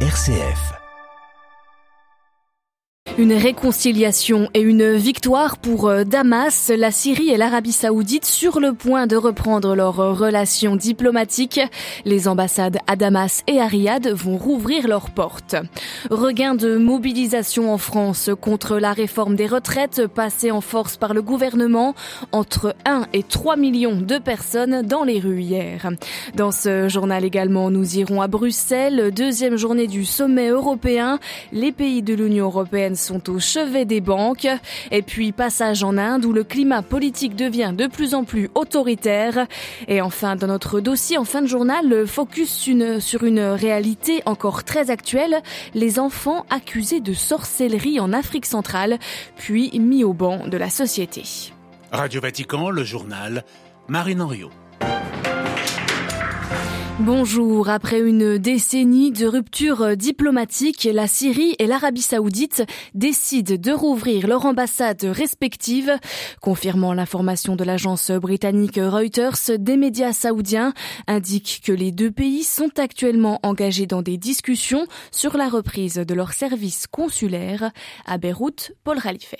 RCF. 0.00 0.85
Une 3.18 3.32
réconciliation 3.32 4.50
et 4.52 4.60
une 4.60 4.92
victoire 4.92 5.56
pour 5.56 5.88
euh, 5.88 6.04
Damas, 6.04 6.70
la 6.76 6.90
Syrie 6.90 7.30
et 7.30 7.38
l'Arabie 7.38 7.72
saoudite 7.72 8.26
sur 8.26 8.60
le 8.60 8.74
point 8.74 9.06
de 9.06 9.16
reprendre 9.16 9.74
leurs 9.74 9.96
relations 9.96 10.76
diplomatiques. 10.76 11.62
Les 12.04 12.28
ambassades 12.28 12.76
à 12.86 12.94
Damas 12.94 13.42
et 13.46 13.58
à 13.58 13.68
Riyad 13.68 14.06
vont 14.08 14.36
rouvrir 14.36 14.86
leurs 14.86 15.08
portes. 15.08 15.56
Regain 16.10 16.54
de 16.54 16.76
mobilisation 16.76 17.72
en 17.72 17.78
France 17.78 18.28
contre 18.38 18.76
la 18.76 18.92
réforme 18.92 19.34
des 19.34 19.46
retraites 19.46 20.06
passée 20.06 20.50
en 20.50 20.60
force 20.60 20.98
par 20.98 21.14
le 21.14 21.22
gouvernement. 21.22 21.94
Entre 22.32 22.76
1 22.84 23.06
et 23.14 23.22
3 23.22 23.56
millions 23.56 23.98
de 23.98 24.18
personnes 24.18 24.82
dans 24.82 25.04
les 25.04 25.20
rues 25.20 25.40
hier. 25.40 25.88
Dans 26.34 26.52
ce 26.52 26.90
journal 26.90 27.24
également, 27.24 27.70
nous 27.70 27.96
irons 27.96 28.20
à 28.20 28.28
Bruxelles, 28.28 29.10
deuxième 29.10 29.56
journée 29.56 29.86
du 29.86 30.04
sommet 30.04 30.48
européen. 30.48 31.18
Les 31.50 31.72
pays 31.72 32.02
de 32.02 32.12
l'Union 32.12 32.44
européenne 32.44 32.94
sont 33.06 33.30
au 33.30 33.38
chevet 33.38 33.84
des 33.84 34.00
banques. 34.00 34.48
Et 34.90 35.02
puis 35.02 35.32
passage 35.32 35.82
en 35.82 35.96
Inde 35.96 36.24
où 36.24 36.32
le 36.32 36.44
climat 36.44 36.82
politique 36.82 37.36
devient 37.36 37.72
de 37.76 37.86
plus 37.86 38.14
en 38.14 38.24
plus 38.24 38.50
autoritaire. 38.54 39.46
Et 39.88 40.00
enfin, 40.00 40.36
dans 40.36 40.48
notre 40.48 40.80
dossier 40.80 41.18
en 41.18 41.24
fin 41.24 41.42
de 41.42 41.46
journal, 41.46 41.88
le 41.88 42.06
focus 42.06 42.68
sur 43.00 43.24
une 43.24 43.40
réalité 43.40 44.22
encore 44.26 44.64
très 44.64 44.90
actuelle, 44.90 45.42
les 45.74 45.98
enfants 45.98 46.44
accusés 46.50 47.00
de 47.00 47.12
sorcellerie 47.12 48.00
en 48.00 48.12
Afrique 48.12 48.46
centrale, 48.46 48.98
puis 49.36 49.70
mis 49.78 50.04
au 50.04 50.12
banc 50.12 50.46
de 50.46 50.56
la 50.56 50.70
société. 50.70 51.22
Radio 51.92 52.20
Vatican, 52.20 52.70
le 52.70 52.84
journal, 52.84 53.44
Marine 53.88 54.20
Henriot. 54.20 54.50
Bonjour. 57.00 57.68
Après 57.68 58.00
une 58.00 58.38
décennie 58.38 59.12
de 59.12 59.26
rupture 59.26 59.98
diplomatique, 59.98 60.88
la 60.90 61.06
Syrie 61.06 61.54
et 61.58 61.66
l'Arabie 61.66 62.00
saoudite 62.00 62.64
décident 62.94 63.56
de 63.58 63.70
rouvrir 63.70 64.26
leurs 64.26 64.46
ambassades 64.46 65.04
respectives. 65.04 65.92
Confirmant 66.40 66.94
l'information 66.94 67.54
de 67.54 67.64
l'agence 67.64 68.10
britannique 68.10 68.80
Reuters, 68.82 69.58
des 69.58 69.76
médias 69.76 70.14
saoudiens 70.14 70.72
indiquent 71.06 71.60
que 71.62 71.72
les 71.72 71.92
deux 71.92 72.10
pays 72.10 72.44
sont 72.44 72.78
actuellement 72.78 73.40
engagés 73.42 73.86
dans 73.86 74.00
des 74.00 74.16
discussions 74.16 74.86
sur 75.10 75.36
la 75.36 75.50
reprise 75.50 75.96
de 75.96 76.14
leurs 76.14 76.32
services 76.32 76.86
consulaires 76.86 77.72
à 78.06 78.16
Beyrouth, 78.16 78.72
Paul 78.84 79.02
Khalife. 79.02 79.34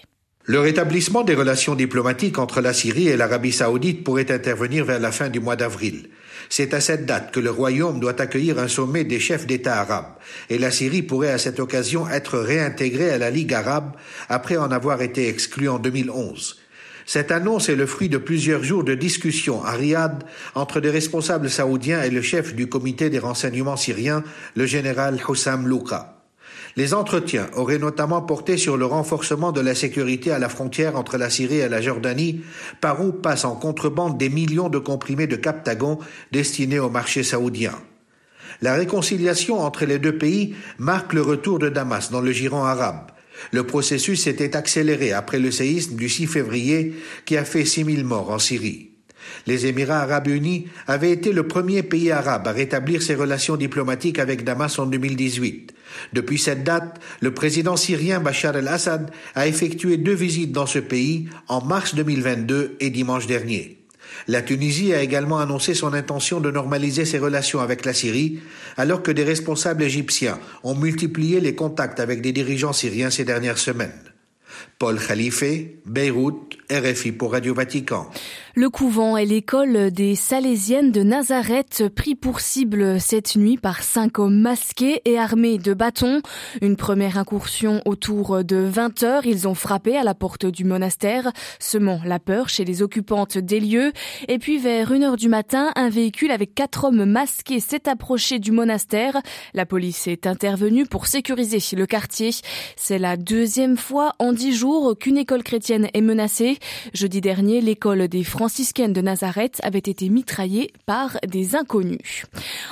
Le 0.48 0.60
rétablissement 0.60 1.24
des 1.24 1.34
relations 1.34 1.74
diplomatiques 1.74 2.38
entre 2.38 2.60
la 2.60 2.72
Syrie 2.72 3.08
et 3.08 3.16
l'Arabie 3.16 3.50
saoudite 3.50 4.04
pourrait 4.04 4.30
intervenir 4.30 4.84
vers 4.84 5.00
la 5.00 5.10
fin 5.10 5.28
du 5.28 5.40
mois 5.40 5.56
d'avril. 5.56 6.08
C'est 6.48 6.72
à 6.72 6.80
cette 6.80 7.04
date 7.04 7.32
que 7.32 7.40
le 7.40 7.50
Royaume 7.50 7.98
doit 7.98 8.20
accueillir 8.20 8.60
un 8.60 8.68
sommet 8.68 9.02
des 9.02 9.18
chefs 9.18 9.48
d'État 9.48 9.80
arabes, 9.80 10.14
et 10.48 10.58
la 10.58 10.70
Syrie 10.70 11.02
pourrait 11.02 11.32
à 11.32 11.38
cette 11.38 11.58
occasion 11.58 12.08
être 12.08 12.38
réintégrée 12.38 13.10
à 13.10 13.18
la 13.18 13.30
Ligue 13.30 13.54
arabe 13.54 13.96
après 14.28 14.56
en 14.56 14.70
avoir 14.70 15.02
été 15.02 15.28
exclue 15.28 15.68
en 15.68 15.80
2011. 15.80 16.60
Cette 17.06 17.32
annonce 17.32 17.68
est 17.68 17.74
le 17.74 17.86
fruit 17.86 18.08
de 18.08 18.18
plusieurs 18.18 18.62
jours 18.62 18.84
de 18.84 18.94
discussions 18.94 19.64
à 19.64 19.72
Riyad 19.72 20.22
entre 20.54 20.78
des 20.78 20.90
responsables 20.90 21.50
saoudiens 21.50 22.04
et 22.04 22.10
le 22.10 22.22
chef 22.22 22.54
du 22.54 22.68
comité 22.68 23.10
des 23.10 23.18
renseignements 23.18 23.76
syriens, 23.76 24.22
le 24.54 24.66
général 24.66 25.18
Hussam 25.28 25.66
Louka. 25.66 26.15
Les 26.76 26.92
entretiens 26.92 27.48
auraient 27.54 27.78
notamment 27.78 28.20
porté 28.20 28.58
sur 28.58 28.76
le 28.76 28.84
renforcement 28.84 29.50
de 29.50 29.62
la 29.62 29.74
sécurité 29.74 30.30
à 30.30 30.38
la 30.38 30.50
frontière 30.50 30.96
entre 30.96 31.16
la 31.16 31.30
Syrie 31.30 31.60
et 31.60 31.70
la 31.70 31.80
Jordanie, 31.80 32.42
par 32.82 33.02
où 33.02 33.12
passent 33.12 33.46
en 33.46 33.56
contrebande 33.56 34.18
des 34.18 34.28
millions 34.28 34.68
de 34.68 34.78
comprimés 34.78 35.26
de 35.26 35.36
Captagon 35.36 35.98
destinés 36.32 36.78
au 36.78 36.90
marché 36.90 37.22
saoudien. 37.22 37.72
La 38.60 38.74
réconciliation 38.74 39.58
entre 39.58 39.86
les 39.86 39.98
deux 39.98 40.18
pays 40.18 40.54
marque 40.78 41.14
le 41.14 41.22
retour 41.22 41.58
de 41.58 41.70
Damas 41.70 42.10
dans 42.10 42.20
le 42.20 42.32
giron 42.32 42.64
arabe. 42.64 43.10
Le 43.52 43.64
processus 43.64 44.24
s'était 44.24 44.54
accéléré 44.54 45.12
après 45.12 45.38
le 45.38 45.50
séisme 45.50 45.96
du 45.96 46.10
6 46.10 46.26
février 46.26 46.94
qui 47.24 47.38
a 47.38 47.44
fait 47.46 47.64
6000 47.64 48.04
morts 48.04 48.30
en 48.30 48.38
Syrie. 48.38 48.90
Les 49.46 49.66
Émirats 49.66 50.00
arabes 50.00 50.28
unis 50.28 50.68
avaient 50.86 51.10
été 51.10 51.32
le 51.32 51.48
premier 51.48 51.82
pays 51.82 52.10
arabe 52.10 52.48
à 52.48 52.52
rétablir 52.52 53.02
ses 53.02 53.14
relations 53.14 53.56
diplomatiques 53.56 54.18
avec 54.18 54.44
Damas 54.44 54.78
en 54.78 54.86
2018. 54.86 55.75
Depuis 56.12 56.38
cette 56.38 56.64
date, 56.64 57.00
le 57.20 57.32
président 57.32 57.76
syrien 57.76 58.20
Bachar 58.20 58.56
el-Assad 58.56 59.10
a 59.34 59.46
effectué 59.46 59.96
deux 59.96 60.14
visites 60.14 60.52
dans 60.52 60.66
ce 60.66 60.78
pays 60.78 61.28
en 61.48 61.62
mars 61.62 61.94
2022 61.94 62.76
et 62.80 62.90
dimanche 62.90 63.26
dernier. 63.26 63.78
La 64.28 64.42
Tunisie 64.42 64.92
a 64.92 65.02
également 65.02 65.38
annoncé 65.38 65.74
son 65.74 65.92
intention 65.92 66.40
de 66.40 66.50
normaliser 66.50 67.04
ses 67.04 67.18
relations 67.18 67.60
avec 67.60 67.84
la 67.84 67.92
Syrie, 67.92 68.40
alors 68.76 69.02
que 69.02 69.12
des 69.12 69.24
responsables 69.24 69.82
égyptiens 69.82 70.38
ont 70.64 70.74
multiplié 70.74 71.40
les 71.40 71.54
contacts 71.54 72.00
avec 72.00 72.22
des 72.22 72.32
dirigeants 72.32 72.72
syriens 72.72 73.10
ces 73.10 73.24
dernières 73.24 73.58
semaines. 73.58 73.92
Paul 74.78 74.98
Khalife, 74.98 75.44
Beyrouth, 75.86 76.58
RFI 76.70 77.12
pour 77.12 77.32
Radio 77.32 77.54
Vatican. 77.54 78.08
Le 78.54 78.70
couvent 78.70 79.16
et 79.18 79.26
l'école 79.26 79.90
des 79.90 80.14
Salésiennes 80.14 80.90
de 80.90 81.02
Nazareth 81.02 81.84
pris 81.94 82.14
pour 82.14 82.40
cible 82.40 83.00
cette 83.00 83.36
nuit 83.36 83.58
par 83.58 83.82
cinq 83.82 84.18
hommes 84.18 84.40
masqués 84.40 85.02
et 85.04 85.18
armés 85.18 85.58
de 85.58 85.74
bâtons. 85.74 86.22
Une 86.62 86.76
première 86.76 87.18
incursion 87.18 87.82
autour 87.84 88.42
de 88.44 88.56
20 88.56 89.02
heures. 89.02 89.26
Ils 89.26 89.46
ont 89.46 89.54
frappé 89.54 89.96
à 89.96 90.04
la 90.04 90.14
porte 90.14 90.46
du 90.46 90.64
monastère, 90.64 91.32
semant 91.58 92.00
la 92.04 92.18
peur 92.18 92.48
chez 92.48 92.64
les 92.64 92.82
occupantes 92.82 93.36
des 93.36 93.60
lieux. 93.60 93.92
Et 94.28 94.38
puis 94.38 94.58
vers 94.58 94.90
une 94.90 95.02
heure 95.02 95.16
du 95.16 95.28
matin, 95.28 95.72
un 95.76 95.90
véhicule 95.90 96.30
avec 96.30 96.54
quatre 96.54 96.84
hommes 96.84 97.04
masqués 97.04 97.60
s'est 97.60 97.88
approché 97.88 98.38
du 98.38 98.52
monastère. 98.52 99.20
La 99.52 99.66
police 99.66 100.06
est 100.06 100.26
intervenue 100.26 100.86
pour 100.86 101.06
sécuriser 101.06 101.58
le 101.76 101.86
quartier. 101.86 102.30
C'est 102.76 102.98
la 102.98 103.18
deuxième 103.18 103.76
fois 103.76 104.14
en 104.18 104.32
dix 104.32 104.54
jours 104.54 104.96
qu'une 104.98 105.18
école 105.18 105.42
chrétienne 105.42 105.88
est 105.92 106.00
menacée. 106.00 106.55
Jeudi 106.94 107.20
dernier, 107.20 107.60
l'école 107.60 108.08
des 108.08 108.24
franciscaines 108.24 108.92
de 108.92 109.00
Nazareth 109.00 109.60
avait 109.62 109.78
été 109.78 110.08
mitraillée 110.08 110.72
par 110.86 111.18
des 111.26 111.54
inconnus. 111.56 112.24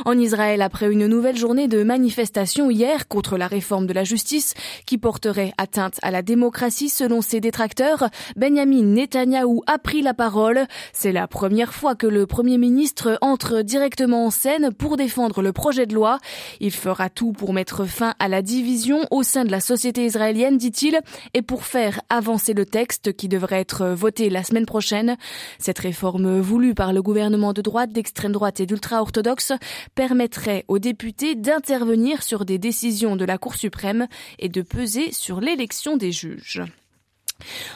En 0.04 0.18
Israël, 0.18 0.62
après 0.62 0.90
une 0.90 1.06
nouvelle 1.06 1.36
journée 1.36 1.68
de 1.68 1.82
manifestation 1.82 2.70
hier 2.70 3.08
contre 3.08 3.36
la 3.36 3.46
réforme 3.46 3.86
de 3.86 3.92
la 3.92 4.04
justice 4.04 4.54
qui 4.86 4.98
porterait 4.98 5.52
atteinte 5.58 5.98
à 6.02 6.10
la 6.10 6.22
démocratie 6.22 6.88
selon 6.88 7.20
ses 7.20 7.40
détracteurs, 7.40 8.08
Benjamin 8.36 8.82
Netanyahou 8.82 9.62
a 9.66 9.78
pris 9.78 10.02
la 10.02 10.14
parole. 10.14 10.66
C'est 10.92 11.12
la 11.12 11.28
première 11.28 11.72
fois 11.72 11.94
que 11.94 12.06
le 12.06 12.26
Premier 12.26 12.58
ministre 12.58 13.18
entre 13.20 13.62
directement 13.62 14.26
en 14.26 14.30
scène 14.30 14.72
pour 14.72 14.96
défendre 14.96 15.42
le 15.42 15.52
projet 15.52 15.86
de 15.86 15.94
loi. 15.94 16.18
Il 16.60 16.72
fera 16.72 17.08
tout 17.08 17.32
pour 17.32 17.52
mettre 17.52 17.84
fin 17.84 18.14
à 18.18 18.28
la 18.28 18.42
division 18.42 19.00
au 19.10 19.22
sein 19.22 19.44
de 19.44 19.50
la 19.50 19.60
société 19.60 20.04
israélienne, 20.04 20.58
dit-il, 20.58 20.98
et 21.34 21.42
pour 21.42 21.64
faire 21.64 22.00
avancer 22.10 22.52
le 22.54 22.66
texte 22.66 23.16
qui 23.16 23.28
devrait 23.28 23.60
être 23.60 23.86
voté 23.86 24.30
la 24.30 24.42
semaine 24.42 24.66
prochaine. 24.66 25.16
Cette 25.58 25.78
réforme 25.78 26.40
voulue 26.40 26.74
par 26.74 26.92
le 26.92 27.02
gouvernement 27.02 27.52
de 27.52 27.62
droite, 27.62 27.92
d'extrême 27.92 28.32
droite 28.32 28.60
et 28.60 28.66
d'ultra-orthodoxe 28.66 29.52
permettrait 29.94 30.64
aux 30.68 30.78
députés 30.78 31.34
d'intervenir 31.34 32.22
sur 32.22 32.44
des 32.44 32.58
décisions 32.58 33.16
de 33.16 33.24
la 33.24 33.38
Cour 33.38 33.54
suprême 33.54 34.06
et 34.38 34.48
de 34.48 34.62
peser 34.62 35.12
sur 35.12 35.40
l'élection 35.40 35.96
des 35.96 36.12
juges. 36.12 36.62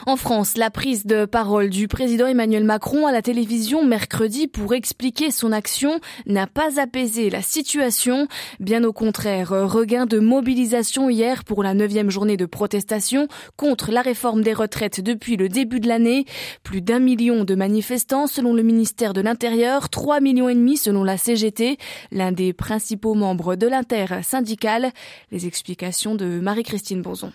En 0.05 0.15
France, 0.15 0.57
la 0.57 0.69
prise 0.69 1.05
de 1.05 1.25
parole 1.25 1.69
du 1.69 1.87
président 1.87 2.27
Emmanuel 2.27 2.63
Macron 2.63 3.07
à 3.07 3.11
la 3.11 3.21
télévision 3.21 3.85
mercredi 3.85 4.47
pour 4.47 4.73
expliquer 4.73 5.31
son 5.31 5.51
action 5.51 5.99
n'a 6.25 6.47
pas 6.47 6.79
apaisé 6.79 7.29
la 7.29 7.41
situation. 7.41 8.27
Bien 8.59 8.83
au 8.83 8.93
contraire, 8.93 9.49
regain 9.49 10.05
de 10.05 10.19
mobilisation 10.19 11.09
hier 11.09 11.43
pour 11.43 11.63
la 11.63 11.73
neuvième 11.73 12.09
journée 12.09 12.37
de 12.37 12.45
protestation 12.45 13.27
contre 13.57 13.91
la 13.91 14.01
réforme 14.01 14.41
des 14.41 14.53
retraites 14.53 15.01
depuis 15.01 15.37
le 15.37 15.49
début 15.49 15.79
de 15.79 15.87
l'année. 15.87 16.25
Plus 16.63 16.81
d'un 16.81 16.99
million 16.99 17.43
de 17.43 17.55
manifestants 17.55 18.27
selon 18.27 18.53
le 18.53 18.63
ministère 18.63 19.13
de 19.13 19.21
l'Intérieur, 19.21 19.89
3 19.89 20.21
millions 20.21 20.49
et 20.49 20.55
demi 20.55 20.77
selon 20.77 21.03
la 21.03 21.17
CGT, 21.17 21.77
l'un 22.11 22.31
des 22.31 22.53
principaux 22.53 23.13
membres 23.13 23.55
de 23.55 23.67
l'inter-syndical. 23.67 24.91
Les 25.31 25.45
explications 25.45 26.15
de 26.15 26.39
Marie-Christine 26.39 27.01
Bonzon. 27.01 27.31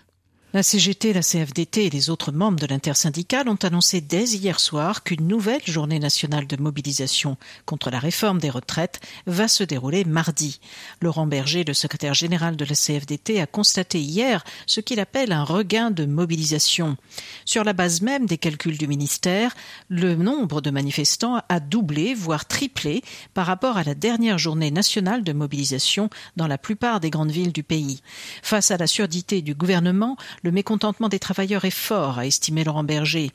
La 0.55 0.63
CGT, 0.63 1.13
la 1.13 1.21
CFDT 1.21 1.87
et 1.87 1.91
les 1.91 2.11
autres 2.11 2.31
membres 2.31 2.61
de 2.61 2.67
l'intersyndicale 2.67 3.49
ont 3.49 3.59
annoncé 3.65 4.01
dès 4.01 4.23
hier 4.23 4.61
soir 4.61 5.03
qu'une 5.03 5.27
nouvelle 5.27 5.67
journée 5.67 5.99
nationale 5.99 6.47
de 6.47 6.57
mobilisation 6.57 7.37
contre 7.67 7.91
la 7.91 7.99
réforme 7.99 8.39
des 8.39 8.51
retraites 8.51 9.01
va 9.27 9.49
se 9.49 9.65
dérouler 9.65 10.05
mardi. 10.05 10.61
Laurent 11.01 11.27
Berger, 11.27 11.65
le 11.65 11.75
secrétaire 11.75 12.15
général 12.15 12.55
de 12.55 12.65
la 12.65 12.77
CFDT, 12.77 13.41
a 13.41 13.49
constaté 13.49 13.99
hier 13.99 14.45
ce 14.67 14.81
qu'il 14.81 15.01
appelle 15.01 15.33
un 15.33 15.43
regain 15.43 15.91
de 15.91 16.07
mobilisation. 16.07 16.97
Sur 17.45 17.65
la 17.65 17.73
base 17.73 18.01
même 18.01 18.27
des 18.27 18.39
calculs 18.39 18.79
du 18.79 18.87
ministère, 18.87 19.57
le 19.89 20.15
nombre 20.15 20.61
de 20.61 20.71
manifestants 20.71 21.43
a 21.49 21.59
doublé, 21.59 22.15
voire 22.15 22.47
triplé 22.47 23.03
par 23.35 23.47
rapport 23.47 23.77
à 23.77 23.83
la 23.83 23.97
dernière 23.97 24.39
journée 24.39 24.71
nationale 24.71 25.25
de 25.25 25.33
mobilisation 25.33 26.11
dans 26.37 26.47
la 26.47 26.59
plupart 26.59 27.01
des 27.01 27.11
grandes 27.11 27.33
villes 27.33 27.53
du 27.53 27.65
pays. 27.65 28.03
Face 28.45 28.71
à 28.71 28.77
la 28.77 28.87
surdité 28.87 29.43
du 29.43 29.57
gouvernement, 29.57 30.17
le 30.45 30.53
mécontentement 30.53 31.09
des 31.09 31.19
travailleurs 31.19 31.65
est 31.65 31.71
fort, 31.71 32.19
a 32.19 32.27
estimé 32.27 32.65
Laurent 32.65 32.85
Berger. 32.85 33.33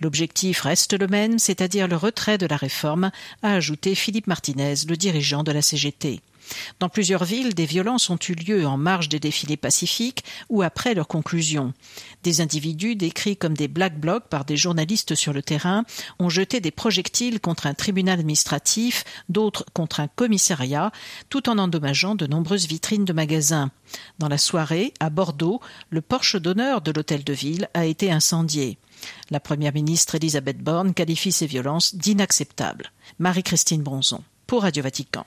L'objectif 0.00 0.60
reste 0.60 0.98
le 0.98 1.08
même, 1.08 1.40
c'est-à-dire 1.40 1.88
le 1.88 1.96
retrait 1.96 2.38
de 2.38 2.46
la 2.46 2.56
réforme, 2.56 3.10
a 3.42 3.54
ajouté 3.54 3.96
Philippe 3.96 4.28
Martinez, 4.28 4.74
le 4.88 4.96
dirigeant 4.96 5.42
de 5.42 5.50
la 5.50 5.60
CGT. 5.60 6.20
Dans 6.80 6.88
plusieurs 6.88 7.24
villes, 7.24 7.54
des 7.54 7.66
violences 7.66 8.10
ont 8.10 8.18
eu 8.28 8.34
lieu 8.34 8.66
en 8.66 8.76
marge 8.76 9.08
des 9.08 9.20
défilés 9.20 9.56
pacifiques 9.56 10.24
ou 10.48 10.62
après 10.62 10.94
leur 10.94 11.08
conclusion. 11.08 11.72
Des 12.22 12.40
individus 12.40 12.96
décrits 12.96 13.36
comme 13.36 13.56
des 13.56 13.68
black 13.68 13.98
blocs 13.98 14.28
par 14.28 14.44
des 14.44 14.56
journalistes 14.56 15.14
sur 15.14 15.32
le 15.32 15.42
terrain 15.42 15.84
ont 16.18 16.28
jeté 16.28 16.60
des 16.60 16.70
projectiles 16.70 17.40
contre 17.40 17.66
un 17.66 17.74
tribunal 17.74 18.18
administratif, 18.18 19.04
d'autres 19.28 19.64
contre 19.72 20.00
un 20.00 20.08
commissariat, 20.08 20.92
tout 21.28 21.48
en 21.48 21.58
endommageant 21.58 22.14
de 22.14 22.26
nombreuses 22.26 22.66
vitrines 22.66 23.04
de 23.04 23.12
magasins. 23.12 23.70
Dans 24.18 24.28
la 24.28 24.38
soirée, 24.38 24.94
à 25.00 25.10
Bordeaux, 25.10 25.60
le 25.90 26.00
porche 26.00 26.36
d'honneur 26.36 26.80
de 26.80 26.92
l'hôtel 26.92 27.24
de 27.24 27.32
ville 27.32 27.68
a 27.74 27.84
été 27.84 28.10
incendié. 28.10 28.78
La 29.30 29.40
première 29.40 29.74
ministre 29.74 30.14
Elisabeth 30.14 30.58
Borne 30.58 30.94
qualifie 30.94 31.32
ces 31.32 31.46
violences 31.46 31.94
d'inacceptables. 31.94 32.92
Marie-Christine 33.18 33.82
Bronzon. 33.82 34.22
Radio 34.58 34.82
Vatican. 34.82 35.24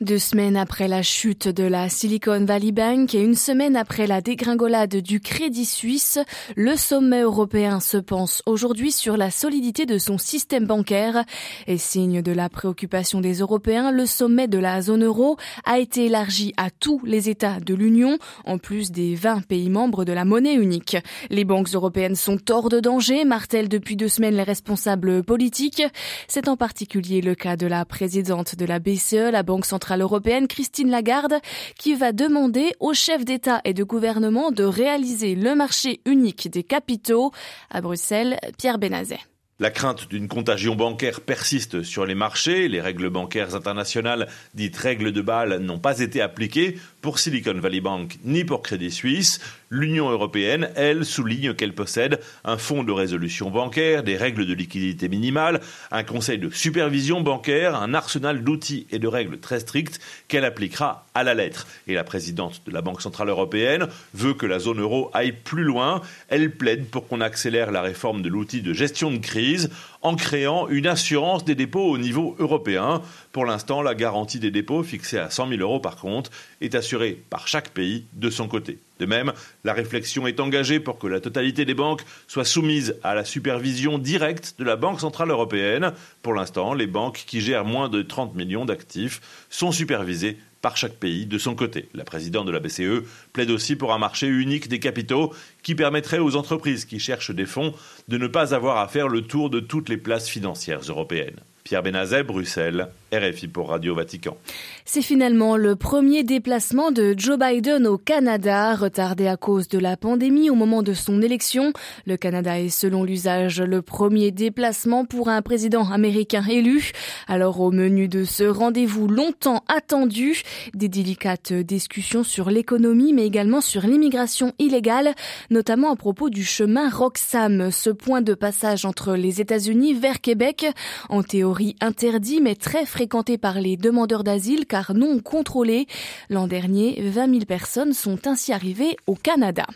Deux 0.00 0.18
semaines 0.18 0.56
après 0.56 0.88
la 0.88 1.02
chute 1.02 1.48
de 1.48 1.64
la 1.64 1.88
Silicon 1.88 2.44
Valley 2.44 2.72
Bank 2.72 3.14
et 3.14 3.20
une 3.20 3.34
semaine 3.34 3.76
après 3.76 4.06
la 4.06 4.20
dégringolade 4.20 4.96
du 4.96 5.20
Crédit 5.20 5.64
Suisse, 5.64 6.18
le 6.56 6.76
sommet 6.76 7.22
européen 7.22 7.80
se 7.80 7.96
pense 7.96 8.42
aujourd'hui 8.46 8.92
sur 8.92 9.16
la 9.16 9.30
solidité 9.30 9.86
de 9.86 9.98
son 9.98 10.18
système 10.18 10.66
bancaire. 10.66 11.24
Et 11.66 11.78
signe 11.78 12.22
de 12.22 12.32
la 12.32 12.48
préoccupation 12.48 13.20
des 13.20 13.34
Européens, 13.40 13.90
le 13.90 14.06
sommet 14.06 14.48
de 14.48 14.58
la 14.58 14.80
zone 14.82 15.04
euro 15.04 15.36
a 15.64 15.78
été 15.78 16.06
élargi 16.06 16.52
à 16.56 16.70
tous 16.70 17.00
les 17.04 17.28
États 17.28 17.60
de 17.60 17.74
l'Union, 17.74 18.18
en 18.44 18.58
plus 18.58 18.92
des 18.92 19.14
20 19.14 19.46
pays 19.46 19.70
membres 19.70 20.04
de 20.04 20.12
la 20.12 20.24
monnaie 20.24 20.54
unique. 20.54 20.96
Les 21.30 21.44
banques 21.44 21.74
européennes 21.74 22.16
sont 22.16 22.38
hors 22.50 22.68
de 22.68 22.80
danger, 22.80 23.24
martèlent 23.24 23.68
depuis 23.68 23.96
deux 23.96 24.08
semaines 24.08 24.36
les 24.36 24.42
responsables 24.42 25.24
politiques. 25.24 25.82
C'est 26.28 26.48
en 26.48 26.56
particulier 26.56 27.20
le 27.20 27.34
cas 27.34 27.56
de 27.56 27.66
la 27.66 27.84
présidente 27.84 28.54
de 28.56 28.67
la 28.68 28.78
BCE, 28.78 29.32
la 29.32 29.42
Banque 29.42 29.66
Centrale 29.66 30.02
Européenne, 30.02 30.46
Christine 30.46 30.90
Lagarde, 30.90 31.40
qui 31.78 31.94
va 31.94 32.12
demander 32.12 32.72
aux 32.80 32.94
chefs 32.94 33.24
d'État 33.24 33.60
et 33.64 33.74
de 33.74 33.82
gouvernement 33.82 34.50
de 34.50 34.64
réaliser 34.64 35.34
le 35.34 35.54
marché 35.54 36.00
unique 36.04 36.50
des 36.50 36.62
capitaux. 36.62 37.32
À 37.70 37.80
Bruxelles, 37.80 38.38
Pierre 38.58 38.78
Benazet. 38.78 39.20
La 39.60 39.70
crainte 39.70 40.08
d'une 40.08 40.28
contagion 40.28 40.76
bancaire 40.76 41.20
persiste 41.20 41.82
sur 41.82 42.06
les 42.06 42.14
marchés. 42.14 42.68
Les 42.68 42.80
règles 42.80 43.10
bancaires 43.10 43.56
internationales, 43.56 44.28
dites 44.54 44.76
règles 44.76 45.10
de 45.10 45.20
Bâle, 45.20 45.58
n'ont 45.58 45.80
pas 45.80 45.98
été 45.98 46.20
appliquées 46.20 46.78
pour 47.00 47.18
Silicon 47.18 47.54
Valley 47.54 47.80
Bank 47.80 48.18
ni 48.24 48.44
pour 48.44 48.62
Crédit 48.62 48.90
Suisse. 48.90 49.40
L'Union 49.70 50.10
européenne, 50.10 50.70
elle, 50.76 51.04
souligne 51.04 51.54
qu'elle 51.54 51.74
possède 51.74 52.20
un 52.44 52.56
fonds 52.56 52.84
de 52.84 52.92
résolution 52.92 53.50
bancaire, 53.50 54.02
des 54.02 54.16
règles 54.16 54.46
de 54.46 54.54
liquidité 54.54 55.08
minimale, 55.08 55.60
un 55.90 56.04
conseil 56.04 56.38
de 56.38 56.50
supervision 56.50 57.20
bancaire, 57.20 57.74
un 57.76 57.94
arsenal 57.94 58.42
d'outils 58.42 58.86
et 58.90 58.98
de 58.98 59.06
règles 59.06 59.38
très 59.38 59.60
strictes 59.60 60.00
qu'elle 60.26 60.44
appliquera 60.44 61.06
à 61.14 61.22
la 61.22 61.34
lettre. 61.34 61.66
Et 61.86 61.94
la 61.94 62.04
présidente 62.04 62.62
de 62.66 62.72
la 62.72 62.80
Banque 62.80 63.02
centrale 63.02 63.28
européenne 63.28 63.88
veut 64.14 64.34
que 64.34 64.46
la 64.46 64.58
zone 64.58 64.80
euro 64.80 65.10
aille 65.12 65.32
plus 65.32 65.64
loin. 65.64 66.00
Elle 66.28 66.50
plaide 66.50 66.86
pour 66.86 67.06
qu'on 67.06 67.20
accélère 67.20 67.70
la 67.70 67.82
réforme 67.82 68.22
de 68.22 68.28
l'outil 68.28 68.62
de 68.62 68.72
gestion 68.72 69.10
de 69.10 69.18
crise 69.18 69.70
en 70.02 70.14
créant 70.14 70.68
une 70.68 70.86
assurance 70.86 71.44
des 71.44 71.54
dépôts 71.54 71.90
au 71.90 71.98
niveau 71.98 72.36
européen. 72.38 73.02
Pour 73.32 73.44
l'instant, 73.44 73.82
la 73.82 73.94
garantie 73.94 74.38
des 74.38 74.50
dépôts, 74.50 74.82
fixée 74.82 75.18
à 75.18 75.30
100 75.30 75.48
000 75.48 75.60
euros 75.60 75.80
par 75.80 75.96
compte, 75.96 76.30
est 76.60 76.74
assurée 76.74 77.22
par 77.30 77.48
chaque 77.48 77.70
pays 77.70 78.04
de 78.12 78.30
son 78.30 78.48
côté. 78.48 78.78
De 78.98 79.06
même, 79.06 79.32
la 79.64 79.72
réflexion 79.72 80.26
est 80.26 80.40
engagée 80.40 80.80
pour 80.80 80.98
que 80.98 81.06
la 81.06 81.20
totalité 81.20 81.64
des 81.64 81.74
banques 81.74 82.02
soit 82.26 82.44
soumise 82.44 82.96
à 83.04 83.14
la 83.14 83.24
supervision 83.24 83.98
directe 83.98 84.56
de 84.58 84.64
la 84.64 84.76
Banque 84.76 85.00
centrale 85.00 85.30
européenne. 85.30 85.92
Pour 86.22 86.34
l'instant, 86.34 86.74
les 86.74 86.88
banques 86.88 87.24
qui 87.26 87.40
gèrent 87.40 87.64
moins 87.64 87.88
de 87.88 88.02
30 88.02 88.34
millions 88.34 88.64
d'actifs 88.64 89.20
sont 89.50 89.70
supervisées 89.70 90.38
par 90.60 90.76
chaque 90.76 90.96
pays 90.96 91.26
de 91.26 91.38
son 91.38 91.54
côté. 91.54 91.88
La 91.94 92.04
présidente 92.04 92.46
de 92.46 92.52
la 92.52 92.60
BCE 92.60 93.04
plaide 93.32 93.50
aussi 93.50 93.76
pour 93.76 93.92
un 93.92 93.98
marché 93.98 94.26
unique 94.26 94.68
des 94.68 94.80
capitaux 94.80 95.32
qui 95.62 95.74
permettrait 95.74 96.18
aux 96.18 96.36
entreprises 96.36 96.84
qui 96.84 96.98
cherchent 96.98 97.30
des 97.30 97.46
fonds 97.46 97.74
de 98.08 98.18
ne 98.18 98.26
pas 98.26 98.54
avoir 98.54 98.78
à 98.78 98.88
faire 98.88 99.08
le 99.08 99.22
tour 99.22 99.50
de 99.50 99.60
toutes 99.60 99.88
les 99.88 99.96
places 99.96 100.28
financières 100.28 100.80
européennes. 100.80 101.40
Pierre 101.68 101.82
Benazet, 101.82 102.22
Bruxelles, 102.22 102.88
RFI 103.12 103.46
pour 103.46 103.68
Radio 103.68 103.94
Vatican. 103.94 104.38
C'est 104.86 105.02
finalement 105.02 105.58
le 105.58 105.76
premier 105.76 106.24
déplacement 106.24 106.90
de 106.92 107.14
Joe 107.14 107.38
Biden 107.38 107.86
au 107.86 107.98
Canada, 107.98 108.74
retardé 108.74 109.26
à 109.26 109.36
cause 109.36 109.68
de 109.68 109.78
la 109.78 109.98
pandémie 109.98 110.48
au 110.48 110.54
moment 110.54 110.82
de 110.82 110.94
son 110.94 111.20
élection. 111.20 111.74
Le 112.06 112.16
Canada 112.16 112.58
est 112.58 112.70
selon 112.70 113.04
l'usage 113.04 113.60
le 113.60 113.82
premier 113.82 114.30
déplacement 114.30 115.04
pour 115.04 115.28
un 115.28 115.42
président 115.42 115.90
américain 115.90 116.42
élu. 116.48 116.92
Alors 117.26 117.60
au 117.60 117.70
menu 117.70 118.08
de 118.08 118.24
ce 118.24 118.44
rendez-vous 118.44 119.06
longtemps 119.06 119.62
attendu, 119.68 120.40
des 120.72 120.88
délicates 120.88 121.52
discussions 121.52 122.24
sur 122.24 122.48
l'économie 122.48 123.12
mais 123.12 123.26
également 123.26 123.60
sur 123.60 123.82
l'immigration 123.82 124.54
illégale, 124.58 125.14
notamment 125.50 125.92
à 125.92 125.96
propos 125.96 126.30
du 126.30 126.44
chemin 126.44 126.88
Roxham, 126.88 127.70
ce 127.70 127.90
point 127.90 128.22
de 128.22 128.32
passage 128.32 128.86
entre 128.86 129.16
les 129.16 129.42
États-Unis 129.42 129.92
vers 129.92 130.22
Québec, 130.22 130.64
en 131.10 131.22
théorie 131.22 131.57
interdit 131.80 132.40
mais 132.40 132.54
très 132.54 132.86
fréquenté 132.86 133.38
par 133.38 133.60
les 133.60 133.76
demandeurs 133.76 134.24
d'asile 134.24 134.66
car 134.66 134.94
non 134.94 135.20
contrôlés. 135.20 135.86
L'an 136.30 136.46
dernier, 136.46 137.00
20 137.00 137.30
000 137.30 137.44
personnes 137.44 137.92
sont 137.92 138.26
ainsi 138.26 138.52
arrivées 138.52 138.96
au 139.06 139.14
Canada. 139.14 139.66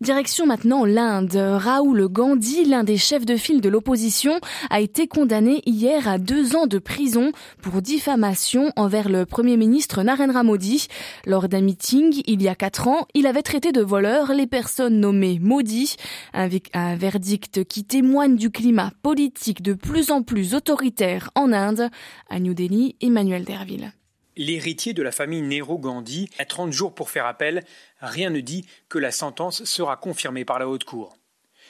Direction 0.00 0.46
maintenant 0.46 0.84
l'Inde. 0.84 1.36
Raoul 1.36 2.08
Gandhi, 2.08 2.64
l'un 2.64 2.84
des 2.84 2.96
chefs 2.96 3.26
de 3.26 3.36
file 3.36 3.60
de 3.60 3.68
l'opposition, 3.68 4.40
a 4.70 4.80
été 4.80 5.06
condamné 5.06 5.62
hier 5.66 6.08
à 6.08 6.18
deux 6.18 6.56
ans 6.56 6.66
de 6.66 6.78
prison 6.78 7.32
pour 7.62 7.82
diffamation 7.82 8.72
envers 8.76 9.08
le 9.08 9.26
premier 9.26 9.56
ministre 9.56 10.02
Narendra 10.02 10.42
Modi. 10.42 10.88
Lors 11.26 11.48
d'un 11.48 11.60
meeting, 11.60 12.22
il 12.26 12.42
y 12.42 12.48
a 12.48 12.54
quatre 12.54 12.88
ans, 12.88 13.06
il 13.14 13.26
avait 13.26 13.42
traité 13.42 13.72
de 13.72 13.82
voleurs 13.82 14.32
les 14.32 14.46
personnes 14.46 15.00
nommées 15.00 15.38
Modi, 15.40 15.96
un 16.32 16.96
verdict 16.96 17.64
qui 17.64 17.84
témoigne 17.84 18.36
du 18.36 18.50
climat 18.50 18.90
politique 19.02 19.62
de 19.62 19.74
plus 19.74 20.10
en 20.10 20.22
plus 20.22 20.54
autoritaire 20.54 21.03
en 21.34 21.52
Inde. 21.52 21.90
New 22.30 22.54
Delhi, 22.54 22.96
Emmanuel 23.00 23.44
Derville. 23.44 23.92
L'héritier 24.36 24.94
de 24.94 25.02
la 25.02 25.12
famille 25.12 25.42
Nehru-Gandhi 25.42 26.28
a 26.38 26.44
30 26.44 26.72
jours 26.72 26.94
pour 26.94 27.10
faire 27.10 27.26
appel. 27.26 27.64
Rien 28.00 28.30
ne 28.30 28.40
dit 28.40 28.66
que 28.88 28.98
la 28.98 29.12
sentence 29.12 29.64
sera 29.64 29.96
confirmée 29.96 30.44
par 30.44 30.58
la 30.58 30.68
haute 30.68 30.84
cour. 30.84 31.16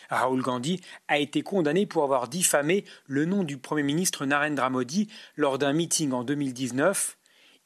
Rahul 0.08 0.42
Gandhi 0.42 0.80
a 1.08 1.18
été 1.18 1.42
condamné 1.42 1.86
pour 1.86 2.04
avoir 2.04 2.28
diffamé 2.28 2.84
le 3.06 3.24
nom 3.24 3.42
du 3.42 3.58
Premier 3.58 3.82
ministre 3.82 4.24
Narendra 4.24 4.70
Modi 4.70 5.08
lors 5.36 5.58
d'un 5.58 5.72
meeting 5.72 6.12
en 6.12 6.24
2019. 6.24 7.18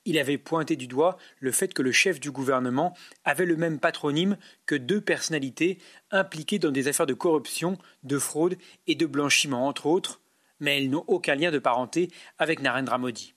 Il 0.05 0.19
avait 0.19 0.39
pointé 0.39 0.75
du 0.75 0.87
doigt 0.87 1.17
le 1.39 1.53
fait 1.53 1.75
que 1.75 1.83
le 1.83 1.93
chef 1.93 2.19
du 2.19 2.31
gouvernement 2.31 2.97
avait 3.25 3.45
le 3.45 3.57
même 3.57 3.79
patronyme 3.79 4.37
que 4.67 4.75
deux 4.75 5.01
personnalités 5.01 5.79
impliquées 6.11 6.59
dans 6.59 6.71
des 6.71 6.89
affaires 6.89 7.07
de 7.07 7.15
corruption, 7.15 7.79
de 8.05 8.19
fraude 8.19 8.57
et 8.87 8.95
de 8.95 9.07
blanchiment, 9.07 9.67
entre 9.67 9.87
autres, 9.87 10.21
mais 10.61 10.79
elles 10.79 10.91
n'ont 10.91 11.05
aucun 11.07 11.35
lien 11.35 11.51
de 11.51 11.59
parenté 11.59 12.11
avec 12.39 12.61
Narendra 12.61 12.99
Modi. 12.99 13.35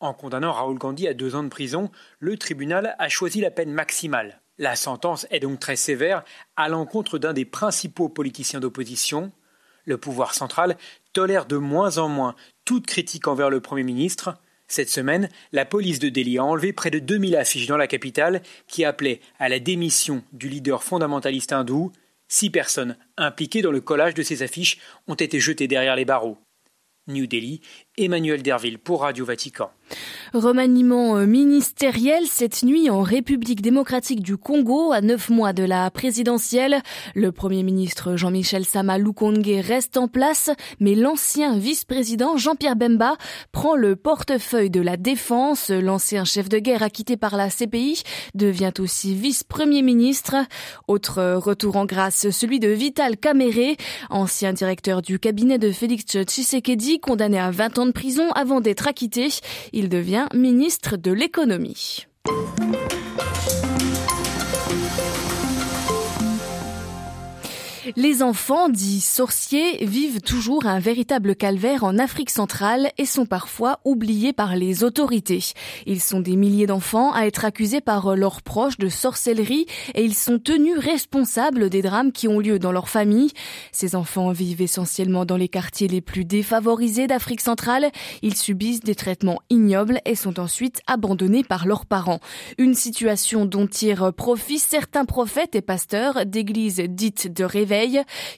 En 0.00 0.14
condamnant 0.14 0.52
Rahul 0.52 0.78
Gandhi 0.78 1.08
à 1.08 1.14
deux 1.14 1.34
ans 1.34 1.42
de 1.42 1.48
prison, 1.48 1.90
le 2.18 2.36
tribunal 2.36 2.94
a 2.98 3.08
choisi 3.08 3.40
la 3.40 3.50
peine 3.50 3.72
maximale. 3.72 4.40
La 4.58 4.76
sentence 4.76 5.26
est 5.30 5.40
donc 5.40 5.60
très 5.60 5.76
sévère 5.76 6.24
à 6.56 6.68
l'encontre 6.68 7.18
d'un 7.18 7.32
des 7.32 7.44
principaux 7.44 8.08
politiciens 8.08 8.60
d'opposition. 8.60 9.32
Le 9.84 9.98
pouvoir 9.98 10.34
central 10.34 10.76
tolère 11.12 11.46
de 11.46 11.56
moins 11.56 11.98
en 11.98 12.08
moins 12.08 12.34
toute 12.64 12.86
critique 12.86 13.28
envers 13.28 13.50
le 13.50 13.60
Premier 13.60 13.82
ministre. 13.82 14.36
Cette 14.68 14.90
semaine, 14.90 15.28
la 15.52 15.64
police 15.64 15.98
de 15.98 16.08
Delhi 16.08 16.38
a 16.38 16.44
enlevé 16.44 16.72
près 16.72 16.90
de 16.90 16.98
2000 16.98 17.36
affiches 17.36 17.66
dans 17.66 17.76
la 17.76 17.86
capitale 17.86 18.42
qui 18.66 18.84
appelaient 18.84 19.20
à 19.38 19.48
la 19.48 19.60
démission 19.60 20.24
du 20.32 20.48
leader 20.48 20.82
fondamentaliste 20.82 21.52
hindou. 21.52 21.92
Six 22.28 22.50
personnes 22.50 22.96
impliquées 23.16 23.62
dans 23.62 23.72
le 23.72 23.80
collage 23.80 24.14
de 24.14 24.22
ces 24.22 24.42
affiches 24.42 24.78
ont 25.06 25.14
été 25.14 25.40
jetées 25.40 25.68
derrière 25.68 25.96
les 25.96 26.04
barreaux. 26.04 26.38
New 27.08 27.26
Delhi, 27.26 27.60
Emmanuel 27.96 28.42
Derville 28.42 28.78
pour 28.78 29.02
Radio 29.02 29.24
Vatican. 29.24 29.70
Remaniement 30.34 31.16
euh, 31.16 31.26
ministériel 31.26 32.24
cette 32.26 32.62
nuit 32.62 32.90
en 32.90 33.02
République 33.02 33.62
démocratique 33.62 34.22
du 34.22 34.36
Congo, 34.36 34.92
à 34.92 35.00
neuf 35.00 35.30
mois 35.30 35.52
de 35.52 35.64
la 35.64 35.90
présidentielle. 35.90 36.82
Le 37.14 37.32
Premier 37.32 37.62
ministre 37.62 38.16
Jean-Michel 38.16 38.64
Sama 38.64 38.98
Lukonge 38.98 39.46
reste 39.46 39.96
en 39.96 40.08
place, 40.08 40.50
mais 40.80 40.94
l'ancien 40.94 41.58
vice-président 41.58 42.36
Jean-Pierre 42.36 42.76
Bemba 42.76 43.16
prend 43.52 43.76
le 43.76 43.96
portefeuille 43.96 44.70
de 44.70 44.80
la 44.80 44.96
défense. 44.96 45.70
L'ancien 45.70 46.24
chef 46.24 46.48
de 46.48 46.58
guerre 46.58 46.82
acquitté 46.82 47.16
par 47.16 47.36
la 47.36 47.48
CPI 47.48 48.02
devient 48.34 48.72
aussi 48.78 49.14
vice-premier 49.14 49.82
ministre. 49.82 50.36
Autre 50.88 51.36
retour 51.36 51.76
en 51.76 51.84
grâce, 51.84 52.30
celui 52.30 52.60
de 52.60 52.68
Vital 52.68 53.16
Kamere, 53.16 53.76
ancien 54.10 54.52
directeur 54.52 55.02
du 55.02 55.18
cabinet 55.18 55.58
de 55.58 55.70
Félix 55.70 56.04
Tshisekedi, 56.04 57.00
condamné 57.00 57.38
à 57.38 57.50
20 57.50 57.78
ans 57.78 57.86
de 57.86 57.92
prison 57.92 58.30
avant 58.32 58.60
d'être 58.60 58.88
acquitté. 58.88 59.28
Devient 59.96 60.26
ministre 60.34 60.98
de 60.98 61.10
l'économie. 61.10 62.06
Les 67.94 68.22
enfants, 68.22 68.68
dits 68.68 69.00
sorciers, 69.00 69.84
vivent 69.84 70.20
toujours 70.20 70.66
un 70.66 70.80
véritable 70.80 71.36
calvaire 71.36 71.84
en 71.84 71.98
Afrique 71.98 72.30
centrale 72.30 72.90
et 72.98 73.06
sont 73.06 73.26
parfois 73.26 73.78
oubliés 73.84 74.32
par 74.32 74.56
les 74.56 74.82
autorités. 74.82 75.44
Ils 75.86 76.00
sont 76.00 76.18
des 76.18 76.34
milliers 76.34 76.66
d'enfants 76.66 77.12
à 77.12 77.26
être 77.26 77.44
accusés 77.44 77.80
par 77.80 78.16
leurs 78.16 78.42
proches 78.42 78.78
de 78.78 78.88
sorcellerie 78.88 79.66
et 79.94 80.02
ils 80.02 80.14
sont 80.14 80.40
tenus 80.40 80.78
responsables 80.78 81.70
des 81.70 81.82
drames 81.82 82.10
qui 82.10 82.26
ont 82.26 82.40
lieu 82.40 82.58
dans 82.58 82.72
leur 82.72 82.88
famille. 82.88 83.30
Ces 83.70 83.94
enfants 83.94 84.32
vivent 84.32 84.62
essentiellement 84.62 85.24
dans 85.24 85.36
les 85.36 85.48
quartiers 85.48 85.86
les 85.86 86.00
plus 86.00 86.24
défavorisés 86.24 87.06
d'Afrique 87.06 87.40
centrale. 87.40 87.90
Ils 88.22 88.36
subissent 88.36 88.80
des 88.80 88.96
traitements 88.96 89.40
ignobles 89.48 90.00
et 90.06 90.16
sont 90.16 90.40
ensuite 90.40 90.80
abandonnés 90.88 91.44
par 91.44 91.66
leurs 91.66 91.86
parents. 91.86 92.20
Une 92.58 92.74
situation 92.74 93.44
dont 93.44 93.68
tirent 93.68 94.12
profit 94.12 94.58
certains 94.58 95.04
prophètes 95.04 95.54
et 95.54 95.62
pasteurs 95.62 96.26
d'églises 96.26 96.82
dites 96.88 97.32
de 97.32 97.44
réveil 97.44 97.75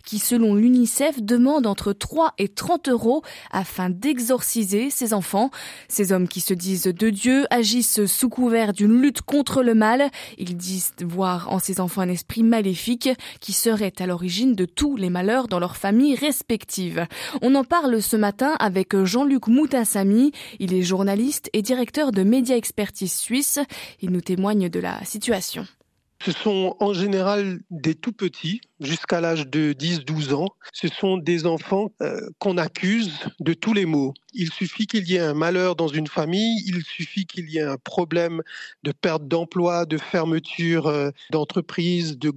qui, 0.04 0.18
selon 0.18 0.54
l'UNICEF, 0.54 1.22
demande 1.22 1.66
entre 1.66 1.92
3 1.92 2.34
et 2.38 2.48
30 2.48 2.88
euros 2.88 3.22
afin 3.50 3.90
d'exorciser 3.90 4.90
ces 4.90 5.14
enfants. 5.14 5.50
Ces 5.88 6.12
hommes 6.12 6.28
qui 6.28 6.40
se 6.40 6.54
disent 6.54 6.84
de 6.84 7.10
Dieu 7.10 7.46
agissent 7.50 8.06
sous 8.06 8.28
couvert 8.28 8.72
d'une 8.72 9.00
lutte 9.00 9.22
contre 9.22 9.62
le 9.62 9.74
mal. 9.74 10.10
Ils 10.38 10.56
disent 10.56 10.92
voir 11.00 11.52
en 11.52 11.58
ces 11.58 11.80
enfants 11.80 12.02
un 12.02 12.08
esprit 12.08 12.42
maléfique 12.42 13.10
qui 13.40 13.52
serait 13.52 13.92
à 13.98 14.06
l'origine 14.06 14.54
de 14.54 14.64
tous 14.64 14.96
les 14.96 15.10
malheurs 15.10 15.48
dans 15.48 15.58
leurs 15.58 15.76
familles 15.76 16.14
respectives. 16.14 17.06
On 17.42 17.54
en 17.54 17.64
parle 17.64 18.02
ce 18.02 18.16
matin 18.16 18.56
avec 18.58 18.96
Jean-Luc 18.96 19.46
Moutassami. 19.46 20.32
Il 20.58 20.74
est 20.74 20.82
journaliste 20.82 21.50
et 21.52 21.62
directeur 21.62 22.12
de 22.12 22.22
Média 22.22 22.56
Expertise 22.56 23.14
Suisse. 23.14 23.58
Il 24.00 24.10
nous 24.10 24.20
témoigne 24.20 24.68
de 24.68 24.80
la 24.80 25.04
situation. 25.04 25.66
Ce 26.24 26.32
sont 26.32 26.76
en 26.80 26.92
général 26.92 27.60
des 27.70 27.94
tout 27.94 28.12
petits, 28.12 28.60
jusqu'à 28.80 29.20
l'âge 29.20 29.46
de 29.46 29.72
10-12 29.72 30.34
ans. 30.34 30.48
Ce 30.72 30.88
sont 30.88 31.16
des 31.16 31.46
enfants 31.46 31.92
euh, 32.02 32.20
qu'on 32.38 32.58
accuse 32.58 33.12
de 33.40 33.54
tous 33.54 33.72
les 33.72 33.86
maux. 33.86 34.14
Il 34.32 34.52
suffit 34.52 34.86
qu'il 34.86 35.08
y 35.08 35.16
ait 35.16 35.20
un 35.20 35.34
malheur 35.34 35.76
dans 35.76 35.88
une 35.88 36.06
famille, 36.06 36.62
il 36.66 36.82
suffit 36.82 37.26
qu'il 37.26 37.48
y 37.50 37.58
ait 37.58 37.62
un 37.62 37.76
problème 37.76 38.42
de 38.82 38.92
perte 38.92 39.26
d'emploi, 39.26 39.86
de 39.86 39.98
fermeture 39.98 40.86
euh, 40.86 41.10
d'entreprise, 41.30 42.18
de 42.18 42.30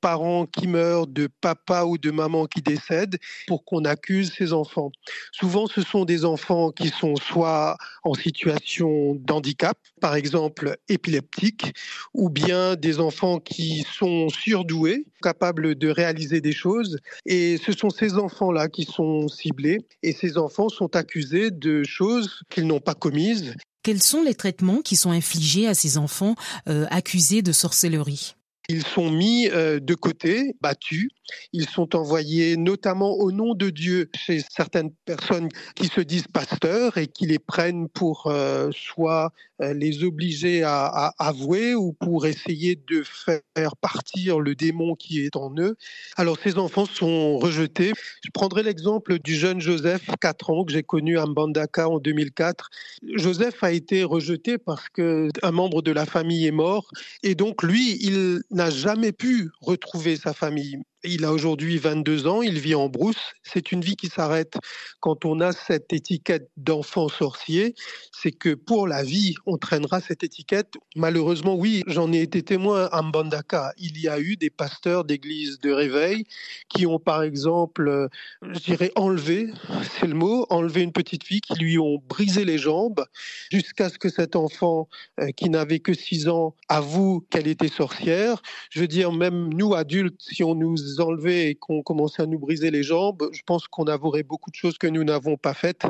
grands-parents 0.00 0.46
qui 0.46 0.66
meurent, 0.66 1.06
de 1.06 1.28
papa 1.40 1.84
ou 1.84 1.98
de 1.98 2.10
maman 2.10 2.46
qui 2.46 2.62
décèdent, 2.62 3.18
pour 3.46 3.64
qu'on 3.64 3.84
accuse 3.84 4.32
ces 4.36 4.52
enfants. 4.52 4.90
Souvent, 5.32 5.66
ce 5.66 5.82
sont 5.82 6.04
des 6.04 6.24
enfants 6.24 6.70
qui 6.70 6.88
sont 6.88 7.16
soit 7.16 7.76
en 8.04 8.14
situation 8.14 9.14
d'handicap, 9.14 9.78
par 10.00 10.14
exemple 10.14 10.76
épileptique, 10.88 11.74
ou 12.14 12.30
bien 12.30 12.76
des 12.76 13.00
enfants 13.00 13.38
qui 13.38 13.84
sont 13.92 14.28
surdoués, 14.28 15.06
capables 15.22 15.74
de 15.74 15.88
réaliser 15.88 16.40
des 16.40 16.52
choses. 16.52 16.98
Et 17.26 17.58
ce 17.58 17.72
sont 17.72 17.90
ces 17.90 18.14
enfants-là 18.14 18.68
qui 18.68 18.84
sont 18.84 19.28
ciblés, 19.28 19.78
et 20.02 20.12
ces 20.12 20.38
enfants 20.38 20.68
sont 20.68 20.94
accusés 20.96 21.50
de 21.50 21.82
choses 21.84 22.42
qu'ils 22.50 22.66
n'ont 22.66 22.80
pas 22.80 22.94
commises. 22.94 23.54
Quels 23.82 24.02
sont 24.02 24.22
les 24.22 24.34
traitements 24.34 24.82
qui 24.82 24.96
sont 24.96 25.10
infligés 25.10 25.66
à 25.66 25.74
ces 25.74 25.98
enfants 25.98 26.34
euh, 26.68 26.86
accusés 26.90 27.42
de 27.42 27.52
sorcellerie? 27.52 28.34
Ils 28.68 28.84
sont 28.84 29.10
mis 29.10 29.48
euh, 29.48 29.80
de 29.80 29.94
côté, 29.94 30.54
battus. 30.60 31.08
Ils 31.52 31.68
sont 31.68 31.96
envoyés 31.96 32.56
notamment 32.56 33.12
au 33.12 33.32
nom 33.32 33.54
de 33.54 33.70
Dieu 33.70 34.10
chez 34.14 34.42
certaines 34.50 34.90
personnes 35.06 35.48
qui 35.74 35.88
se 35.88 36.00
disent 36.00 36.26
pasteurs 36.26 36.98
et 36.98 37.06
qui 37.06 37.26
les 37.26 37.38
prennent 37.38 37.88
pour 37.88 38.26
euh, 38.26 38.70
soit 38.72 39.32
euh, 39.62 39.72
les 39.72 40.04
obliger 40.04 40.62
à, 40.62 41.14
avouer 41.18 41.74
ou 41.74 41.92
pour 41.92 42.26
essayer 42.26 42.76
de 42.76 43.02
faire 43.02 43.76
partir 43.80 44.38
le 44.38 44.54
démon 44.54 44.94
qui 44.94 45.24
est 45.24 45.36
en 45.36 45.54
eux. 45.58 45.76
Alors 46.16 46.38
ces 46.42 46.58
enfants 46.58 46.86
sont 46.86 47.38
rejetés. 47.38 47.92
Je 48.24 48.30
prendrai 48.30 48.62
l'exemple 48.62 49.18
du 49.18 49.34
jeune 49.34 49.60
Joseph, 49.60 50.08
4 50.20 50.50
ans, 50.50 50.64
que 50.64 50.72
j'ai 50.72 50.82
connu 50.82 51.18
à 51.18 51.26
Mbandaka 51.26 51.88
en 51.88 51.98
2004. 51.98 52.70
Joseph 53.14 53.62
a 53.62 53.72
été 53.72 54.04
rejeté 54.04 54.58
parce 54.58 54.88
qu'un 54.90 55.50
membre 55.52 55.82
de 55.82 55.92
la 55.92 56.06
famille 56.06 56.46
est 56.46 56.52
mort 56.52 56.90
et 57.22 57.34
donc 57.34 57.62
lui, 57.62 57.98
il 58.00 58.42
n'a 58.58 58.70
jamais 58.70 59.12
pu 59.12 59.50
retrouver 59.60 60.16
sa 60.16 60.34
famille. 60.34 60.82
Il 61.04 61.24
a 61.24 61.32
aujourd'hui 61.32 61.78
22 61.78 62.26
ans, 62.26 62.42
il 62.42 62.58
vit 62.58 62.74
en 62.74 62.88
brousse. 62.88 63.32
C'est 63.44 63.70
une 63.70 63.82
vie 63.82 63.94
qui 63.94 64.08
s'arrête 64.08 64.54
quand 64.98 65.24
on 65.24 65.40
a 65.40 65.52
cette 65.52 65.92
étiquette 65.92 66.50
d'enfant 66.56 67.08
sorcier. 67.08 67.76
C'est 68.10 68.32
que 68.32 68.54
pour 68.54 68.88
la 68.88 69.04
vie, 69.04 69.36
on 69.46 69.58
traînera 69.58 70.00
cette 70.00 70.24
étiquette. 70.24 70.74
Malheureusement, 70.96 71.54
oui, 71.54 71.84
j'en 71.86 72.12
ai 72.12 72.20
été 72.20 72.42
témoin 72.42 72.88
à 72.90 73.02
Mbandaka. 73.02 73.74
Il 73.78 74.00
y 74.00 74.08
a 74.08 74.18
eu 74.18 74.36
des 74.36 74.50
pasteurs 74.50 75.04
d'église 75.04 75.60
de 75.60 75.70
réveil 75.70 76.24
qui 76.68 76.84
ont, 76.84 76.98
par 76.98 77.22
exemple, 77.22 78.08
je 78.42 78.58
dirais 78.58 78.90
enlevé, 78.96 79.52
c'est 80.00 80.08
le 80.08 80.14
mot, 80.14 80.46
enlevé 80.50 80.82
une 80.82 80.92
petite 80.92 81.22
fille, 81.22 81.40
qui 81.40 81.54
lui 81.54 81.78
ont 81.78 82.02
brisé 82.08 82.44
les 82.44 82.58
jambes 82.58 83.04
jusqu'à 83.52 83.88
ce 83.88 83.98
que 83.98 84.08
cet 84.08 84.34
enfant, 84.34 84.88
euh, 85.20 85.30
qui 85.30 85.48
n'avait 85.48 85.78
que 85.78 85.94
6 85.94 86.28
ans, 86.28 86.56
avoue 86.68 87.24
qu'elle 87.30 87.46
était 87.46 87.68
sorcière. 87.68 88.42
Je 88.70 88.80
veux 88.80 88.88
dire, 88.88 89.12
même 89.12 89.54
nous, 89.54 89.74
adultes, 89.74 90.20
si 90.20 90.42
on 90.42 90.56
nous 90.56 90.87
enlever 90.98 91.48
et 91.48 91.54
qu'on 91.54 91.82
commençait 91.82 92.22
à 92.22 92.26
nous 92.26 92.38
briser 92.38 92.70
les 92.70 92.82
jambes, 92.82 93.28
je 93.32 93.42
pense 93.46 93.68
qu'on 93.68 93.84
avouerait 93.84 94.22
beaucoup 94.22 94.50
de 94.50 94.56
choses 94.56 94.78
que 94.78 94.86
nous 94.86 95.04
n'avons 95.04 95.36
pas 95.36 95.54
faites. 95.54 95.84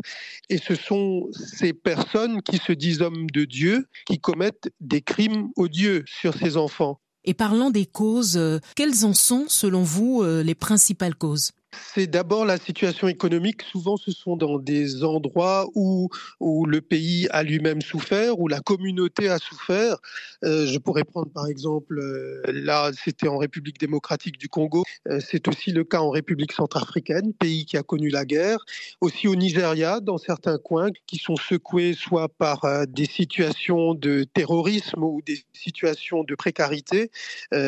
Et 0.49 0.59
ce 0.59 0.75
sont 0.75 1.29
ces 1.33 1.73
personnes 1.73 2.43
qui 2.43 2.59
se 2.59 2.73
disent 2.73 3.03
hommes 3.03 3.31
de 3.31 3.45
Dieu 3.45 3.87
qui 4.07 4.19
commettent 4.19 4.71
des 4.81 5.03
crimes 5.03 5.51
odieux 5.57 6.05
sur 6.07 6.35
ces 6.35 6.57
enfants. 6.57 7.01
Et 7.25 7.35
parlant 7.35 7.71
des 7.71 7.87
causes, 7.87 8.37
euh, 8.37 8.59
quelles 8.75 9.05
en 9.05 9.13
sont, 9.13 9.47
selon 9.49 9.83
vous, 9.83 10.23
euh, 10.23 10.43
les 10.43 10.55
principales 10.55 11.15
causes? 11.15 11.53
C'est 11.95 12.07
d'abord 12.07 12.45
la 12.45 12.59
situation 12.59 13.09
économique. 13.09 13.63
Souvent, 13.63 13.97
ce 13.97 14.11
sont 14.11 14.37
dans 14.37 14.59
des 14.59 15.05
endroits 15.05 15.69
où, 15.75 16.09
où 16.41 16.65
le 16.65 16.81
pays 16.81 17.29
a 17.31 17.43
lui-même 17.43 17.83
souffert, 17.83 18.39
où 18.39 18.49
la 18.49 18.61
communauté 18.61 19.29
a 19.29 19.39
souffert. 19.39 19.97
Euh, 20.45 20.67
je 20.67 20.79
pourrais 20.79 21.05
prendre 21.05 21.31
par 21.31 21.47
exemple, 21.47 21.99
euh, 21.99 22.43
là, 22.47 22.91
c'était 22.93 23.29
en 23.29 23.37
République 23.37 23.79
démocratique 23.79 24.39
du 24.39 24.49
Congo. 24.49 24.85
Euh, 25.09 25.21
c'est 25.21 25.47
aussi 25.49 25.73
le 25.73 25.85
cas 25.85 26.01
en 26.01 26.11
République 26.11 26.53
centrafricaine, 26.53 27.33
pays 27.35 27.67
qui 27.67 27.77
a 27.77 27.83
connu 27.83 28.09
la 28.09 28.25
guerre. 28.25 28.65
Aussi 29.01 29.29
au 29.29 29.37
Nigeria, 29.37 30.01
dans 30.01 30.19
certains 30.19 30.59
coins 30.59 30.91
qui 31.07 31.19
sont 31.19 31.37
secoués 31.37 31.95
soit 31.95 32.29
par 32.29 32.87
des 32.89 33.07
situations 33.07 33.95
de 33.95 34.25
terrorisme 34.25 35.03
ou 35.03 35.21
des 35.27 35.43
situations 35.53 36.25
de 36.25 36.35
précarité. 36.35 37.11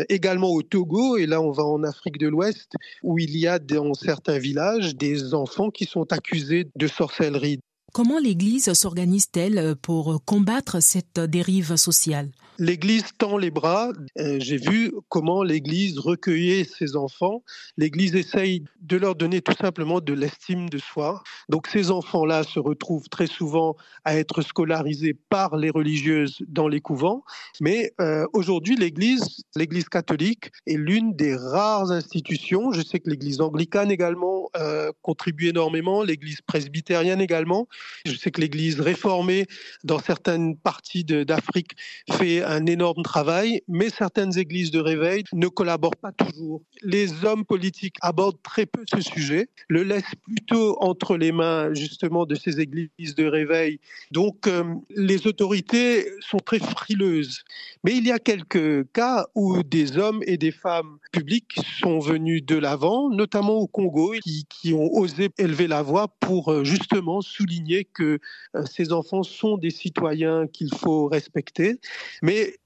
Également 0.09 0.51
au 0.51 0.63
Togo, 0.63 1.17
et 1.17 1.27
là, 1.27 1.41
on 1.41 1.51
va 1.51 1.65
en 1.65 1.83
Afrique 1.85 2.19
de 2.19 2.29
l'Ouest, 2.29 2.73
où 3.03 3.19
il 3.19 3.37
y 3.37 3.47
a 3.47 3.59
dans 3.59 3.90
certains 3.95 4.39
villages 4.39 4.97
des 4.97 5.35
enfants 5.35 5.71
qui 5.71 5.85
sont 5.85 6.13
accusés 6.13 6.69
de 6.77 6.87
sorcellerie. 6.87 7.61
Comment 7.93 8.19
l'Église 8.19 8.73
s'organise-t-elle 8.73 9.75
pour 9.77 10.25
combattre 10.25 10.81
cette 10.81 11.19
dérive 11.19 11.77
sociale? 11.77 12.31
L'Église 12.61 13.05
tend 13.17 13.39
les 13.39 13.51
bras. 13.51 13.91
Euh, 14.19 14.37
j'ai 14.39 14.59
vu 14.59 14.93
comment 15.09 15.43
l'Église 15.43 15.99
recueillait 15.99 16.65
ses 16.65 16.95
enfants. 16.95 17.43
L'Église 17.79 18.15
essaye 18.15 18.65
de 18.83 18.99
leur 18.99 19.15
donner 19.15 19.41
tout 19.41 19.55
simplement 19.59 19.99
de 20.01 20.13
l'estime 20.13 20.69
de 20.69 20.77
soi. 20.77 21.23
Donc 21.49 21.69
ces 21.69 21.91
enfants-là 21.91 22.43
se 22.43 22.61
retrouvent 22.61 23.09
très 23.09 23.29
souvent 23.29 23.77
à 24.05 24.15
être 24.15 24.43
scolarisés 24.43 25.15
par 25.31 25.57
les 25.57 25.71
religieuses 25.71 26.43
dans 26.49 26.69
les 26.69 26.83
couvents. 26.83 27.25
Mais 27.63 27.95
euh, 27.99 28.27
aujourd'hui, 28.35 28.77
l'Église, 28.77 29.43
l'Église 29.57 29.89
catholique, 29.89 30.51
est 30.67 30.77
l'une 30.77 31.17
des 31.17 31.35
rares 31.35 31.91
institutions. 31.91 32.73
Je 32.73 32.83
sais 32.83 33.01
que 33.01 33.09
l'Église 33.09 33.41
anglicane 33.41 33.91
également 33.91 34.51
euh, 34.59 34.93
contribue 35.01 35.49
énormément, 35.49 36.03
l'Église 36.03 36.43
presbytérienne 36.43 37.23
également. 37.23 37.69
Je 38.05 38.15
sais 38.17 38.31
que 38.31 38.43
l'Église 38.43 38.83
réformée 38.83 39.47
dans 39.83 39.99
certaines 39.99 40.59
parties 40.59 41.05
d'Afrique 41.05 41.71
fait 42.13 42.50
un 42.51 42.67
énorme 42.67 43.03
travail, 43.03 43.63
mais 43.69 43.91
certaines 43.91 44.37
églises 44.37 44.73
de 44.73 44.81
réveil 44.81 45.23
ne 45.33 45.47
collaborent 45.47 45.97
pas 45.97 46.11
toujours. 46.11 46.63
Les 46.83 47.25
hommes 47.25 47.45
politiques 47.45 47.97
abordent 48.01 48.43
très 48.43 48.67
peu 48.67 48.83
ce 48.93 49.01
sujet, 49.01 49.49
le 49.69 49.85
laissent 49.85 50.17
plutôt 50.27 50.77
entre 50.81 51.17
les 51.17 51.31
mains 51.31 51.73
justement 51.75 52.27
de 52.27 52.35
ces 52.35 52.61
églises 52.61 53.15
de 53.17 53.25
réveil. 53.25 53.79
Donc 54.11 54.49
euh, 54.49 54.65
les 54.97 55.27
autorités 55.29 56.07
sont 56.21 56.39
très 56.39 56.59
frileuses. 56.59 57.45
Mais 57.85 57.97
il 57.97 58.07
y 58.07 58.11
a 58.11 58.19
quelques 58.19 58.91
cas 58.93 59.27
où 59.35 59.63
des 59.63 59.97
hommes 59.97 60.23
et 60.27 60.37
des 60.37 60.51
femmes 60.51 60.99
publics 61.13 61.57
sont 61.81 62.01
venus 62.01 62.45
de 62.45 62.57
l'avant, 62.57 63.11
notamment 63.11 63.59
au 63.59 63.69
Congo, 63.69 64.15
qui, 64.51 64.75
ont 64.75 64.93
osé 64.93 65.31
élever 65.39 65.67
la 65.67 65.83
voix 65.83 66.09
pour 66.21 66.53
euh, 66.53 66.65
justement 66.65 67.21
souligner 67.21 67.85
que 67.85 68.19
euh, 68.55 68.65
ces 68.67 68.93
enfants 68.93 69.23
sont 69.23 69.57
des 69.57 69.71
citoyens 69.71 70.47
qu'il 70.47 70.73
faut 70.75 71.07
respecter. 71.07 71.79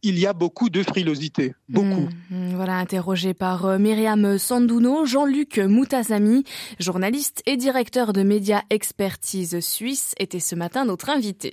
Il 0.03 0.19
y 0.19 0.27
a 0.27 0.33
beaucoup 0.33 0.71
de 0.71 0.83
frilosité, 0.83 1.55
beaucoup. 1.69 2.09
Mmh, 2.31 2.37
mmh, 2.37 2.55
voilà, 2.55 2.77
interrogé 2.77 3.35
par 3.35 3.67
euh, 3.67 3.79
Myriam 3.79 4.39
Sanduno, 4.39 5.07
Jean-Luc 5.07 5.59
Moutazami, 5.59 6.45
journaliste 6.79 7.43
et 7.47 7.57
directeur 7.57 8.13
de 8.13 8.23
médias 8.23 8.63
expertise 8.71 9.61
suisse, 9.61 10.15
était 10.19 10.41
ce 10.41 10.55
matin 10.55 10.85
notre 10.85 11.11
invité. 11.11 11.53